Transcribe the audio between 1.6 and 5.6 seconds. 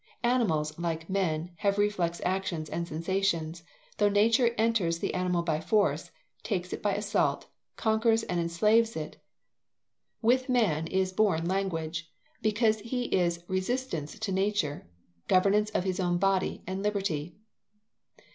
reflex actions and sensations, though nature enters the animal